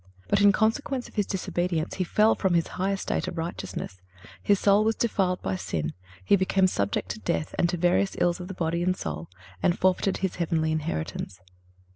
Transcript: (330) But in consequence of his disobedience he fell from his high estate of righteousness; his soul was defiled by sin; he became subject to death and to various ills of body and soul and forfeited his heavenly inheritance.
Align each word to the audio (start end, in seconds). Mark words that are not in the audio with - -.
(330) 0.29 0.29
But 0.31 0.41
in 0.41 0.51
consequence 0.51 1.07
of 1.07 1.13
his 1.13 1.27
disobedience 1.27 1.93
he 1.97 2.03
fell 2.03 2.33
from 2.33 2.55
his 2.55 2.69
high 2.69 2.91
estate 2.93 3.27
of 3.27 3.37
righteousness; 3.37 4.01
his 4.41 4.59
soul 4.59 4.83
was 4.83 4.95
defiled 4.95 5.43
by 5.43 5.55
sin; 5.55 5.93
he 6.25 6.35
became 6.35 6.65
subject 6.65 7.09
to 7.09 7.19
death 7.19 7.53
and 7.59 7.69
to 7.69 7.77
various 7.77 8.15
ills 8.17 8.39
of 8.39 8.47
body 8.57 8.81
and 8.81 8.97
soul 8.97 9.29
and 9.61 9.77
forfeited 9.77 10.17
his 10.17 10.37
heavenly 10.37 10.71
inheritance. 10.71 11.39